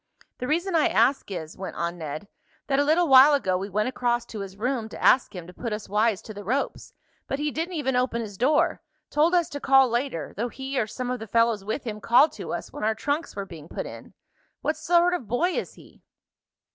"The 0.39 0.47
reason 0.47 0.73
I 0.75 0.87
ask 0.87 1.29
is," 1.29 1.55
went 1.59 1.75
on 1.75 1.99
Ned, 1.99 2.27
"that 2.65 2.79
a 2.79 2.83
little 2.83 3.07
while 3.07 3.35
ago 3.35 3.55
we 3.55 3.69
went 3.69 3.87
across 3.87 4.25
to 4.25 4.39
his 4.39 4.57
room 4.57 4.89
to 4.89 4.99
ask 4.99 5.35
him 5.35 5.45
to 5.45 5.53
put 5.53 5.71
us 5.71 5.87
wise 5.87 6.23
to 6.23 6.33
the 6.33 6.43
ropes, 6.43 6.91
but 7.27 7.37
he 7.37 7.51
didn't 7.51 7.75
even 7.75 7.95
open 7.95 8.19
his 8.19 8.35
door. 8.35 8.81
Told 9.11 9.35
us 9.35 9.47
to 9.49 9.59
call 9.59 9.89
later, 9.89 10.33
though 10.35 10.49
he, 10.49 10.79
or 10.79 10.87
some 10.87 11.11
of 11.11 11.19
the 11.19 11.27
fellows 11.27 11.63
with 11.63 11.83
him 11.83 12.01
called 12.01 12.31
to 12.31 12.51
us 12.51 12.73
when 12.73 12.83
our 12.83 12.95
trunks 12.95 13.35
were 13.35 13.45
being 13.45 13.67
put 13.69 13.85
in. 13.85 14.13
What 14.61 14.75
sort 14.75 15.13
of 15.13 15.27
boy 15.27 15.51
is 15.51 15.75
he?" 15.75 16.01